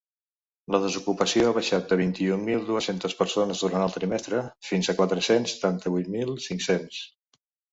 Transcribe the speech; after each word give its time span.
La 0.75 0.77
desocupació 0.83 1.49
ha 1.49 1.53
baixat 1.57 1.91
de 1.91 1.97
vint-i-un 1.99 2.47
mil 2.47 2.65
dues-centes 2.71 3.15
persones 3.21 3.61
durant 3.67 3.83
el 3.85 3.95
trimestre, 3.99 4.41
fins 4.71 4.89
a 4.89 4.97
quatre-cents 5.03 5.55
setanta-vuit 5.55 6.11
mil 6.17 6.35
cinc-cents. 6.49 7.07